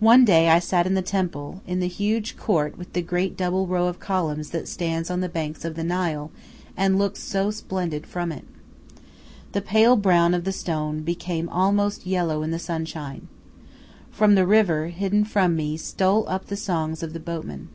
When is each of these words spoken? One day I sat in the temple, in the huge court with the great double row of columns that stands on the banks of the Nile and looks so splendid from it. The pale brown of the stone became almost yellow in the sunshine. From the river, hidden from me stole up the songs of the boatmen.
One 0.00 0.24
day 0.24 0.48
I 0.48 0.58
sat 0.60 0.86
in 0.86 0.94
the 0.94 1.02
temple, 1.02 1.60
in 1.66 1.80
the 1.80 1.86
huge 1.86 2.38
court 2.38 2.78
with 2.78 2.94
the 2.94 3.02
great 3.02 3.36
double 3.36 3.66
row 3.66 3.86
of 3.86 4.00
columns 4.00 4.48
that 4.48 4.66
stands 4.66 5.10
on 5.10 5.20
the 5.20 5.28
banks 5.28 5.62
of 5.62 5.74
the 5.74 5.84
Nile 5.84 6.30
and 6.74 6.98
looks 6.98 7.22
so 7.22 7.50
splendid 7.50 8.06
from 8.06 8.32
it. 8.32 8.46
The 9.52 9.60
pale 9.60 9.96
brown 9.96 10.32
of 10.32 10.44
the 10.44 10.52
stone 10.52 11.02
became 11.02 11.50
almost 11.50 12.06
yellow 12.06 12.42
in 12.42 12.50
the 12.50 12.58
sunshine. 12.58 13.28
From 14.10 14.36
the 14.36 14.46
river, 14.46 14.86
hidden 14.86 15.22
from 15.22 15.54
me 15.54 15.76
stole 15.76 16.26
up 16.30 16.46
the 16.46 16.56
songs 16.56 17.02
of 17.02 17.12
the 17.12 17.20
boatmen. 17.20 17.68